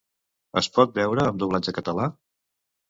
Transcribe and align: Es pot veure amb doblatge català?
Es 0.61 0.69
pot 0.79 0.95
veure 1.01 1.27
amb 1.29 1.39
doblatge 1.45 1.77
català? 1.81 2.13